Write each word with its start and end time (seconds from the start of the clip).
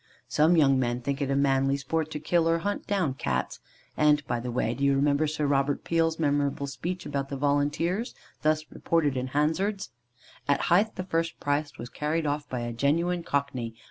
Some 0.27 0.57
young 0.57 0.79
men 0.79 1.01
think 1.01 1.21
it 1.21 1.29
a 1.29 1.35
manly 1.35 1.77
sport 1.77 2.09
to 2.09 2.19
kill 2.19 2.49
or 2.49 2.57
hunt 2.57 2.87
down 2.87 3.13
Cats; 3.13 3.59
and, 3.95 4.25
by 4.25 4.39
the 4.39 4.49
way, 4.49 4.73
do 4.73 4.83
you 4.83 4.95
remember 4.95 5.27
Sir 5.27 5.45
Robert 5.45 5.83
Peel's 5.83 6.17
memorable 6.17 6.65
speech 6.65 7.05
about 7.05 7.29
the 7.29 7.37
Volunteers, 7.37 8.15
thus 8.41 8.65
reported 8.71 9.15
in 9.15 9.27
Hansard?: 9.27 9.85
"At 10.47 10.61
Hythe 10.71 10.95
the 10.95 11.03
first 11.03 11.39
prize 11.39 11.73
was 11.77 11.89
carried 11.89 12.25
off 12.25 12.49
by 12.49 12.61
a 12.61 12.73
genuine 12.73 13.21
Cockney. 13.21 13.75